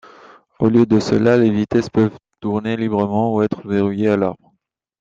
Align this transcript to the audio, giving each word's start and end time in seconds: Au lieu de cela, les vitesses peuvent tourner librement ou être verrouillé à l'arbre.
Au 0.57 0.67
lieu 0.67 0.87
de 0.87 0.99
cela, 0.99 1.37
les 1.37 1.51
vitesses 1.51 1.91
peuvent 1.91 2.17
tourner 2.39 2.75
librement 2.75 3.35
ou 3.35 3.43
être 3.43 3.67
verrouillé 3.67 4.07
à 4.09 4.17
l'arbre. 4.17 4.51